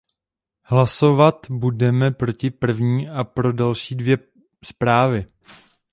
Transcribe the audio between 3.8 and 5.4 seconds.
dvě zprávy.